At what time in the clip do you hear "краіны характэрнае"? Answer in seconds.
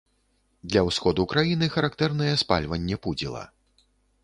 1.33-2.33